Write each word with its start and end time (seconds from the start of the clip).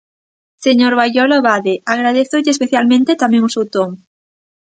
Señor 0.65 0.93
Baiolo 0.99 1.35
Abade, 1.39 1.73
agradézolle 1.93 2.49
especialmente 2.53 3.19
tamén 3.21 3.41
o 3.47 3.53
seu 3.55 3.65
ton. 3.75 3.89